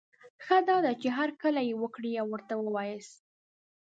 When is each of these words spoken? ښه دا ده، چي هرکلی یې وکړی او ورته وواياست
ښه 0.45 0.57
دا 0.67 0.77
ده، 0.85 0.91
چي 1.01 1.07
هرکلی 1.17 1.63
یې 1.69 1.75
وکړی 1.81 2.11
او 2.21 2.27
ورته 2.33 2.53
وواياست 2.57 3.15